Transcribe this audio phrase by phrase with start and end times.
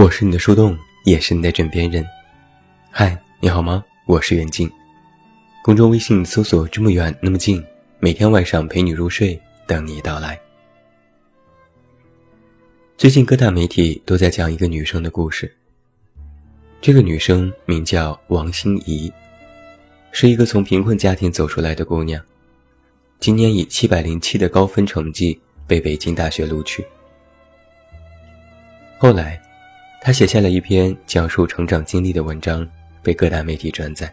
[0.00, 2.02] 我是你的树洞，也是你的枕边人。
[2.90, 3.84] 嗨，你好吗？
[4.06, 4.66] 我是袁静。
[5.62, 7.62] 公众微信搜索“这么远那么近”，
[8.00, 10.40] 每天晚上陪你入睡，等你到来。
[12.96, 15.54] 最近各大媒体都在讲一个女生的故事。
[16.80, 19.12] 这个女生名叫王心怡，
[20.12, 22.18] 是一个从贫困家庭走出来的姑娘。
[23.18, 26.82] 今年以七百零七的高分成绩被北京大学录取。
[28.96, 29.38] 后来。
[30.02, 32.66] 他写下了一篇讲述成长经历的文章，
[33.02, 34.10] 被各大媒体转载。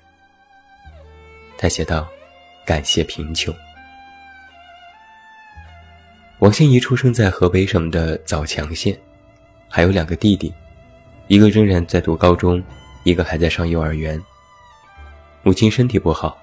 [1.57, 2.05] 他写道
[2.67, 3.55] ：“感谢贫穷。”
[6.39, 8.99] 王心怡出生在河北省的枣强县，
[9.69, 10.53] 还有两个弟弟，
[11.27, 12.61] 一个仍然在读高中，
[13.05, 14.21] 一个还在上幼儿园。
[15.41, 16.37] 母亲身体不好，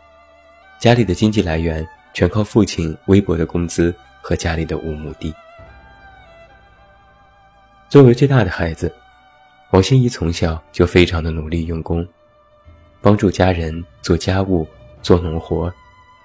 [0.81, 5.35] 家里的经济来源全靠父亲微薄的工资和家里的五亩地。
[7.91, 8.91] 作为最大的孩子。
[9.75, 12.07] 王心怡从小就非常的努力用功，
[13.01, 14.65] 帮助家人做家务、
[15.03, 15.69] 做农活，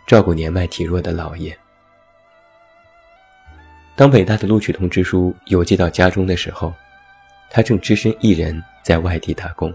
[0.06, 1.58] 照顾年迈体弱的姥爷。
[3.96, 6.72] 当北大的录取通知书邮寄到家中的时候，
[7.50, 9.74] 他正只身一人在外地打工。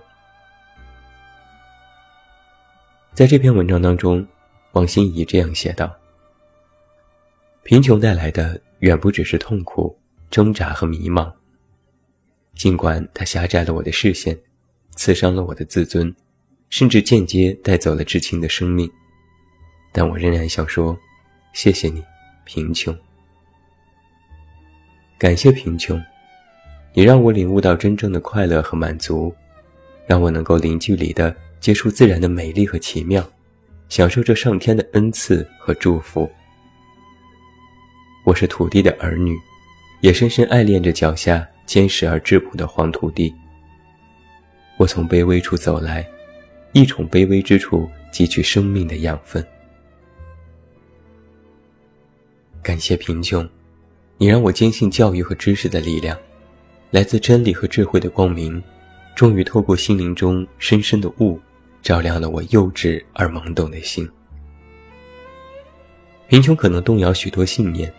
[3.13, 4.25] 在这篇文章当中，
[4.71, 5.93] 王心怡这样写道
[7.65, 9.99] ：“贫穷带来的远不只是痛苦、
[10.31, 11.29] 挣扎和迷茫。”
[12.55, 14.39] 尽管它狭窄了我的视线，
[14.97, 16.15] 刺伤了我的自尊，
[16.71, 18.91] 甚至间接带走了至亲的生命，
[19.93, 20.97] 但我仍然想说：
[21.53, 22.03] 谢谢你，
[22.45, 22.97] 贫穷。
[25.19, 26.01] 感谢贫穷，
[26.93, 29.35] 你让我领悟到真正的快乐和满足，
[30.07, 33.29] 让我能够零距离的接触自然的美丽和奇妙，
[33.89, 36.31] 享受这上天的恩赐和祝福。
[38.25, 39.37] 我是土地的儿女，
[40.01, 41.47] 也深深爱恋着脚下。
[41.67, 43.35] 坚实而质朴的黄土地。
[44.77, 46.07] 我从卑微处走来，
[46.73, 49.45] 一从卑微之处汲取生命的养分。
[52.63, 53.49] 感谢贫穷，
[54.17, 56.19] 你让我坚信教育和知识的力量，
[56.91, 58.63] 来自真理和智慧的光明，
[59.15, 61.39] 终于透过心灵中深深的雾，
[61.83, 64.09] 照亮了我幼稚而懵懂的心。
[66.27, 67.93] 贫穷可能动摇许多信念，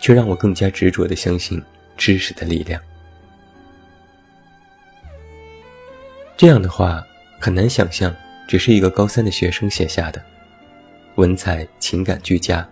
[0.00, 1.60] 却让我更加执着地相信。
[1.96, 2.80] 知识的力量。
[6.36, 7.02] 这样的话
[7.40, 8.14] 很难想象，
[8.46, 10.22] 只是一个高三的学生写下的，
[11.14, 12.66] 文采情感俱佳，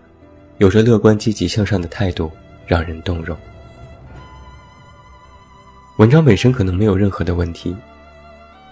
[0.59, 2.31] 有着乐观积极向上的态度，
[2.67, 3.37] 让人动容。
[5.97, 7.75] 文章本身可能没有任何的问题，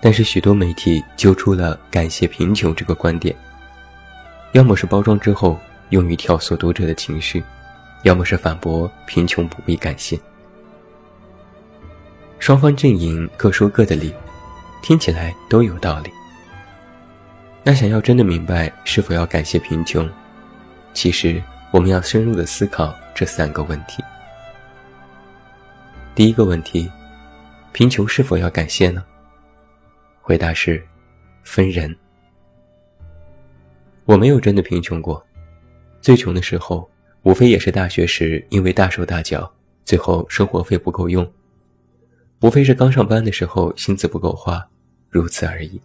[0.00, 3.34] 但是许多媒体揪出了“感谢贫穷”这个观点，
[4.52, 5.58] 要么是包装之后
[5.90, 7.42] 用于挑唆读者的情绪，
[8.02, 10.20] 要么是反驳贫穷不必感谢。
[12.42, 14.12] 双方阵营各说各的理，
[14.82, 16.10] 听起来都有道理。
[17.62, 20.10] 那想要真的明白是否要感谢贫穷，
[20.92, 24.02] 其实我们要深入的思考这三个问题。
[26.16, 26.90] 第一个问题，
[27.70, 29.04] 贫穷是否要感谢呢？
[30.20, 30.84] 回答是，
[31.44, 31.96] 分人。
[34.04, 35.24] 我没有真的贫穷过，
[36.00, 36.90] 最穷的时候，
[37.22, 39.48] 无非也是大学时因为大手大脚，
[39.84, 41.24] 最后生活费不够用。
[42.42, 44.68] 无非是刚上班的时候薪资不够花，
[45.08, 45.80] 如此而已。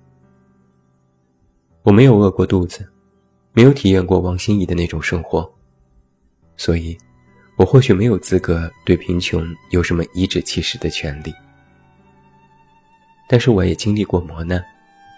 [1.83, 2.91] 我没有饿过肚子，
[3.53, 5.47] 没有体验过王心怡的那种生活，
[6.57, 6.97] 所以，
[7.57, 11.31] 我或许没有资格对贫穷有什么颐指气使的权利。
[13.29, 14.59] 但是我也经历过磨难，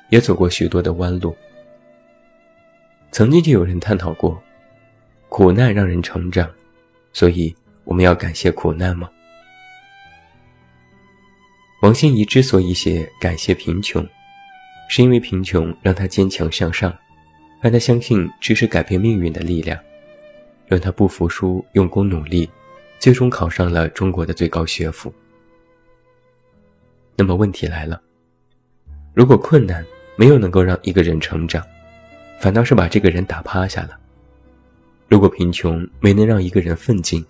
[0.09, 1.33] 也走过许多的弯路。
[3.11, 4.37] 曾经就有人探讨过，
[5.29, 6.51] 苦难让人成长，
[7.13, 7.55] 所以
[7.85, 9.09] 我们要感谢苦难吗？
[11.81, 14.05] 王心怡之所以写感谢贫穷，
[14.89, 16.93] 是因为贫穷让她坚强向上，
[17.61, 19.79] 让她相信知识改变命运的力量，
[20.67, 22.49] 让她不服输、用功努力，
[22.99, 25.13] 最终考上了中国的最高学府。
[27.15, 28.01] 那么问题来了：
[29.13, 29.85] 如果困难
[30.17, 31.65] 没有能够让一个人成长，
[32.41, 33.91] 反倒是把这个人打趴下了；
[35.07, 37.25] 如果贫穷没能让一个人奋进，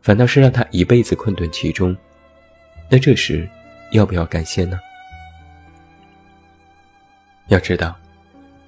[0.00, 1.94] 反倒是让他一辈子困顿其中，
[2.90, 3.46] 那这时。
[3.92, 4.80] 要不要感谢呢？
[7.48, 7.94] 要知道，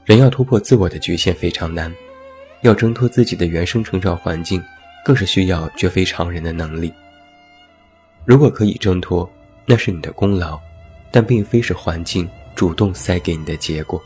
[0.04, 1.90] 人要突破自我的局限非常难，
[2.60, 4.62] 要挣脱自己的原生成长环境，
[5.02, 6.92] 更是需要绝非常人的能力。
[8.26, 9.28] 如果可以挣脱，
[9.64, 10.60] 那是你的功劳，
[11.10, 14.02] 但并非是环境主动塞给你的结果。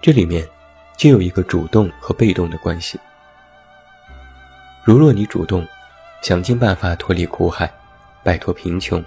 [0.00, 0.48] 这里面
[0.96, 2.98] 就有一个主动和被动的关系。
[4.82, 5.66] 如若你主动，
[6.22, 7.70] 想尽办法脱离苦海，
[8.22, 9.04] 摆脱贫穷。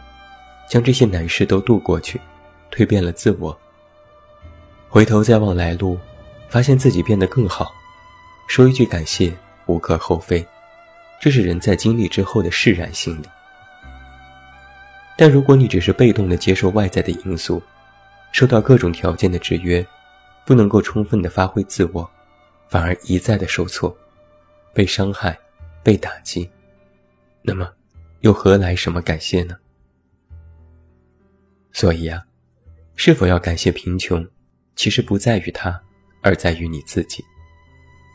[0.69, 2.21] 将这些难事都度过去，
[2.71, 3.57] 蜕变了自我。
[4.87, 5.99] 回头再望来路，
[6.47, 7.73] 发现自己变得更好，
[8.47, 9.35] 说一句感谢
[9.65, 10.45] 无可厚非，
[11.19, 13.25] 这是人在经历之后的释然心理。
[15.17, 17.61] 但如果你只是被动的接受外在的因素，
[18.31, 19.85] 受到各种条件的制约，
[20.45, 22.09] 不能够充分的发挥自我，
[22.67, 23.95] 反而一再的受挫，
[24.71, 25.37] 被伤害，
[25.81, 26.49] 被打击，
[27.41, 27.67] 那么，
[28.21, 29.55] 又何来什么感谢呢？
[31.71, 32.23] 所以啊，
[32.95, 34.27] 是否要感谢贫穷，
[34.75, 35.81] 其实不在于他，
[36.21, 37.23] 而在于你自己，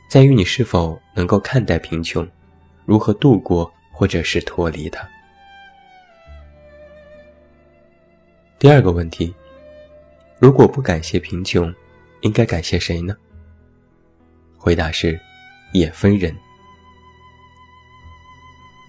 [0.09, 2.29] 在于你是否能够看待贫穷，
[2.85, 5.09] 如何度过或者是脱离它。
[8.59, 9.35] 第二个问题，
[10.39, 11.73] 如果不感谢贫穷，
[12.23, 13.15] 应该感谢谁呢？
[14.57, 15.21] 回答是，
[15.73, 16.35] 也分人。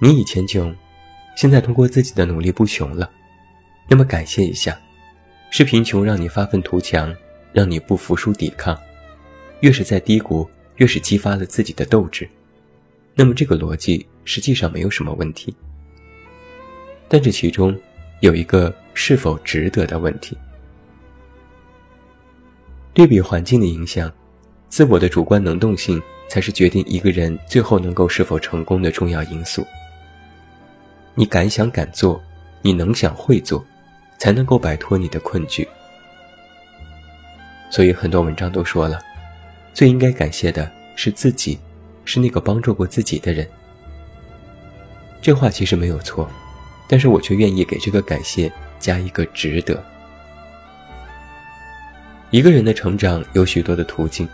[0.02, 0.76] 你以前穷，
[1.38, 3.12] 现在通过自己的努力不穷了，
[3.88, 4.80] 那么感谢一下，
[5.52, 7.16] 是贫穷让你发愤图强，
[7.54, 8.78] 让你不服输抵抗，
[9.60, 12.30] 越是在低谷，越是激发了自己的斗志，
[13.14, 15.56] 那么这个逻辑实际上没有什么问题。
[17.08, 17.78] 但这其中
[18.22, 18.74] 有一个。
[18.98, 20.38] 是否值得的问题？
[22.94, 24.10] 对比环境的影响，
[24.70, 29.68] 自我的主观能动性才是决定一个人最后能够是否成功的重要因素。
[31.14, 32.24] 你敢想敢做，
[32.62, 33.66] 你能想会做，
[34.18, 35.68] 才能够摆脱你的困局。
[37.70, 39.00] 所以很多文章都说了，
[39.74, 41.60] 最应该感谢的是自己，
[42.04, 43.48] 是那个帮助过自己的人。
[45.22, 46.30] 这话其实没有错，
[46.88, 48.52] 但是我却愿意给这个感谢。
[48.78, 49.84] 加一个值得。
[52.30, 54.28] 一个人的成长有许多的途径，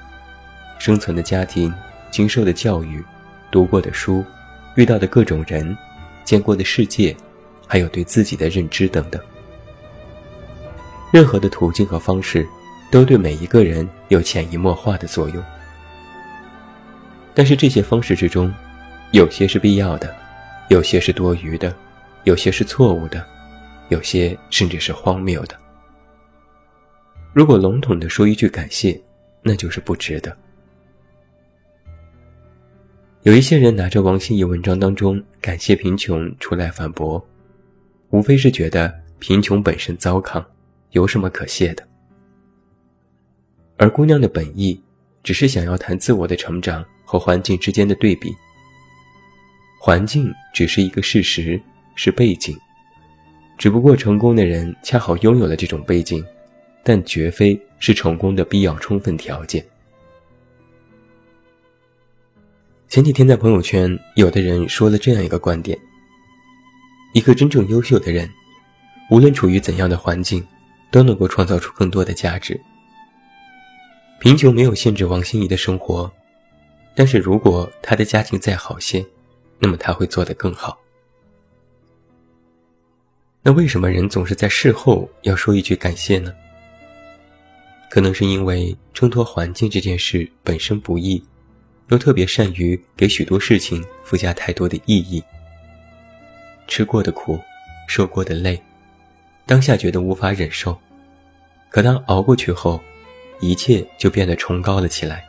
[0.77, 1.73] 生存的家庭、
[2.09, 3.01] 经受的教育、
[3.49, 4.25] 读过的书、
[4.75, 5.77] 遇到的各种人、
[6.25, 7.15] 见过的世界，
[7.65, 9.21] 还有对自己的认知等等。
[11.11, 12.47] 任何的途径和方式，
[12.89, 15.43] 都对每一个人有潜移默化的作用。
[17.33, 18.53] 但是这些方式之中，
[19.11, 20.15] 有些是必要的，
[20.69, 21.75] 有些是多余的，
[22.23, 23.25] 有些是错误的。
[23.89, 25.57] 有些甚至是荒谬的。
[27.33, 28.97] 如果笼统的说一句感谢，
[29.41, 30.33] 那就是不值得。
[33.23, 37.21] 有一些人拿着王心怡文章当中感谢贫穷出来反驳，
[38.11, 40.41] 无非是觉得贫穷本身糟糠，
[40.91, 41.87] 有什么可谢的？
[43.77, 44.79] 而姑娘的本意，
[45.23, 48.33] 只是想要谈自我的成长和环境之间的对比。
[49.79, 51.59] 环境只是一个事实，
[51.95, 52.55] 是背景。
[53.57, 56.23] 只不过成功的人恰好拥有了这种背景，
[56.83, 59.65] 但绝非是成功的必要充分条件。
[62.87, 65.77] 前几天在朋友圈，有的人说了这样一个观点：
[67.13, 68.29] 一个真正优秀的人，
[69.09, 70.45] 无论处于怎样的环境，
[70.91, 72.59] 都能够创造出更多的价值。
[74.19, 76.11] 贫穷没有限制王心怡的生活，
[76.93, 79.03] 但是如果她的家境再好些，
[79.57, 80.77] 那么她会做得更好。
[83.41, 86.31] 那为什么人总是在事后要说一句感谢呢？
[87.89, 91.21] 可能是因为挣脱环境这件事本身不易，
[91.87, 95.23] 又特别善于给许多事情附加太多的意义。
[96.67, 97.39] 吃过的苦，
[97.87, 98.61] 受过的累，
[99.45, 100.77] 当下觉得无法忍受，
[101.69, 102.81] 可当熬过去后，
[103.39, 105.25] 一切就变得崇高了起来。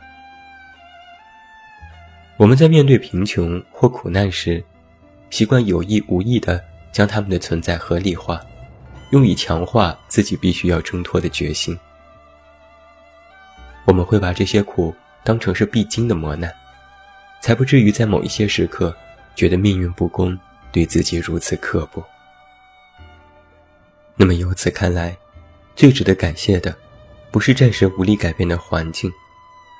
[2.37, 4.63] 我们在面对贫穷或苦难时，
[5.29, 6.63] 习惯有意无意的。
[6.93, 8.39] 将他们的存在合理化，
[9.09, 11.75] 用以强化自己必须要挣脱的决心。
[13.85, 14.93] 我们会把这些苦
[15.23, 16.53] 当成是必经的磨难，
[17.41, 18.95] 才不至于在某一些时刻
[19.33, 20.37] 觉得命运不公，
[20.71, 22.05] 对自己如此刻薄。
[24.23, 25.17] 那么由此看来，
[25.75, 26.73] 最值得感谢的，
[27.29, 29.11] 不是暂时无力改变的环境，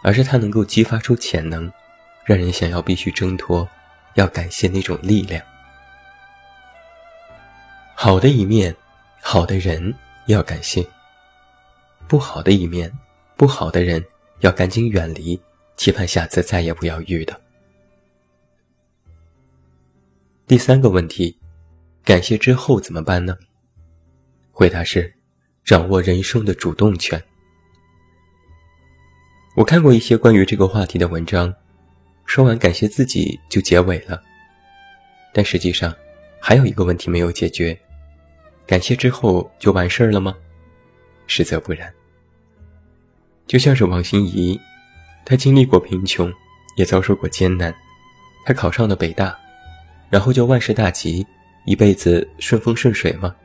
[0.03, 1.71] 而是它能够激发出潜能，
[2.25, 3.65] 让人想要必须挣脱，
[4.15, 5.41] 要感谢那种力量。
[7.95, 8.75] 好的一面，
[9.21, 9.95] 好的人
[10.25, 10.83] 要感谢；
[12.05, 12.91] 不好的一面，
[13.37, 14.03] 不好的人
[14.41, 15.41] 要赶紧远离，
[15.77, 17.33] 期盼下次再也不要遇到。
[20.45, 21.39] 第三个问题，
[22.03, 23.37] 感谢之后怎么办呢？
[24.55, 25.11] 回答是：
[25.65, 27.21] 掌握人生的主动权。
[29.55, 31.51] 我看过一些关于这个话题的文章，
[32.27, 34.21] 说完感谢自己就结尾了，
[35.33, 35.91] 但实际上
[36.39, 37.75] 还有一个问题没有解决。
[38.67, 40.35] 感谢之后就完事儿了吗？
[41.25, 41.91] 实则不然。
[43.47, 44.59] 就像是王心怡，
[45.25, 46.31] 她经历过贫穷，
[46.77, 47.73] 也遭受过艰难，
[48.45, 49.35] 她考上了北大，
[50.11, 51.25] 然后就万事大吉，
[51.65, 53.35] 一辈子顺风顺水吗？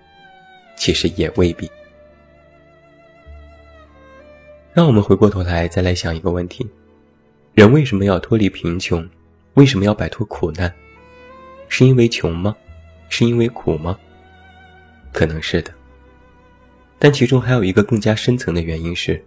[0.79, 1.71] 其实也未必。
[4.73, 6.67] 让我们回过头来再来想一个问题：
[7.55, 9.07] 人为什么要脱离贫穷？
[9.55, 10.73] 为什么要摆脱苦难？
[11.69, 12.57] 是因为穷吗？
[13.09, 13.99] 是因为苦吗？
[15.13, 15.73] 可能是的。
[16.99, 19.23] 但其中还有一个更加深层的原因是，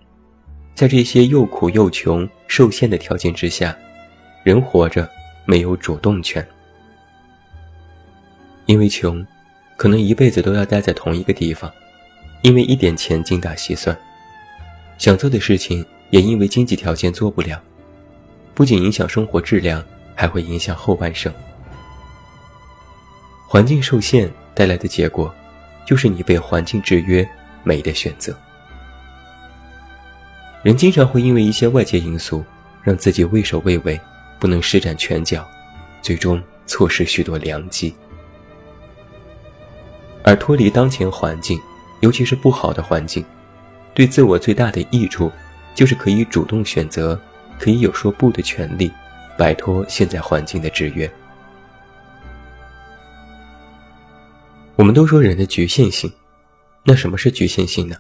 [0.74, 3.78] 在这些又苦又穷、受限的条件之下，
[4.44, 5.10] 人活着
[5.46, 6.46] 没有主动权。
[8.68, 9.26] 因为穷，
[9.82, 11.68] 可能一辈子都要待在同一个地方；
[12.44, 13.98] 因为一点钱精打细算，
[15.00, 17.60] 想做的事情也因为经济条件做不了，
[18.54, 19.84] 不仅影响生活质量，
[20.14, 21.34] 还会影响后半生。
[23.48, 25.34] 环境受限带来的结果，
[25.84, 27.28] 就是你被环境制约。
[27.64, 28.38] 没得选择，
[30.62, 32.46] 人经常会因为一些外界因素，
[32.84, 34.00] 让自己畏首畏尾，
[34.40, 35.44] 不能施展拳脚，
[36.04, 37.96] 最终错失许多良机。
[40.24, 41.60] 而脱离当前环境，
[42.02, 43.26] 尤其是不好的环境，
[43.94, 45.32] 对自我最大的益处，
[45.74, 47.20] 就是可以主动选择，
[47.60, 48.92] 可以有说不的权利，
[49.38, 51.12] 摆脱现在环境的制约。
[54.76, 56.12] 我们都说人的局限性。
[56.84, 57.96] 那什么是局限性呢？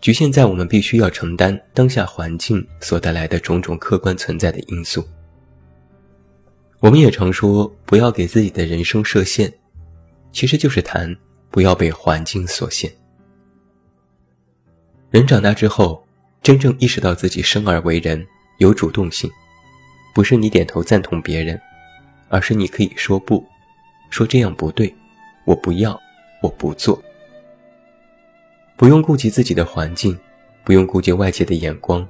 [0.00, 5.06] 局限在我们必须要承担当下环境所带来的种种客观存在的因素。
[6.80, 9.52] 我们也常说不要给自己的人生设限，
[10.36, 11.16] 其实就是谈
[11.50, 12.92] 不要被环境所限。
[15.08, 16.06] 人长大之后，
[16.42, 18.22] 真正意识到自己生而为人
[18.58, 19.30] 有主动性，
[20.14, 21.58] 不是你点头赞同别人，
[22.28, 23.42] 而是你可以说不，
[24.10, 24.94] 说这样不对，
[25.46, 25.98] 我不要，
[26.42, 27.02] 我不做。
[28.76, 30.18] 不用顾及自己的环境，
[30.64, 32.06] 不用顾及外界的眼光，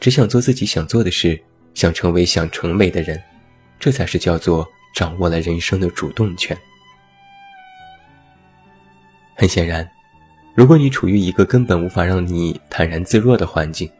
[0.00, 1.40] 只想做自己想做的事，
[1.74, 3.22] 想成为想成为的人，
[3.78, 6.58] 这才是叫做掌握了人生的主动权。
[9.42, 9.90] 很显然，
[10.54, 13.90] 如果你处于一个根本无法让你坦然自若的环境，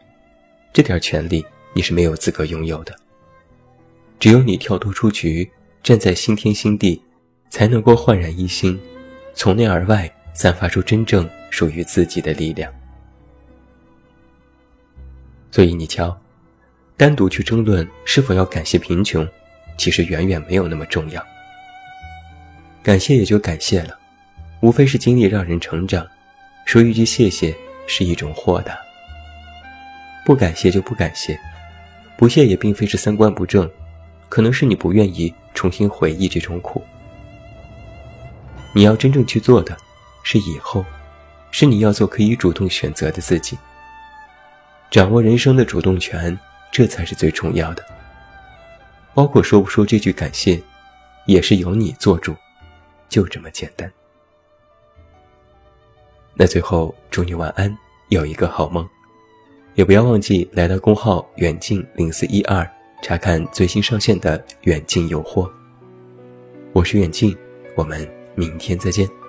[0.73, 1.45] 这点权利
[1.75, 2.97] 你是没有资格拥有的。
[4.21, 5.51] 只有你跳脱出局，
[5.83, 7.03] 站在新天新地，
[7.51, 8.81] 才能够焕然一新，
[9.35, 11.29] 从内而外散发出真正。
[11.51, 12.73] 属于自己的力量，
[15.51, 16.17] 所以你瞧，
[16.97, 19.29] 单独去争论是否要感谢贫穷，
[19.77, 21.21] 其实远远没有那么重要。
[22.81, 23.99] 感谢也就感谢了，
[24.63, 26.07] 无非是经历让人成长，
[26.65, 27.53] 说一句谢谢
[27.89, 28.79] 是一种豁达。
[30.25, 31.37] 不感谢就不感谢，
[32.17, 33.69] 不谢也并非是三观不正，
[34.29, 36.81] 可能是你不愿意重新回忆这种苦。
[38.73, 39.77] 你要真正去做的，
[40.23, 40.85] 是以后。
[41.55, 43.59] 是你要做可以主动选择的自己，
[44.91, 46.39] 掌握人生的主动权，
[46.71, 47.85] 这才是最重要的。
[49.13, 50.59] 包括说不说这句感谢，
[51.27, 52.35] 也是由你做主，
[53.11, 53.93] 就这么简单。
[56.35, 57.77] 那最后祝你晚安，
[58.09, 58.89] 有一个好梦，
[59.75, 62.69] 也不要忘记来到公号远近零四一二
[63.03, 65.51] 查看最新上线的远近有货。
[66.73, 67.37] 我是远近，
[67.77, 69.22] 我们明天再见。